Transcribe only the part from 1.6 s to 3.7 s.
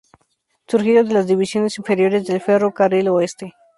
inferiores de Ferro Carril Oeste.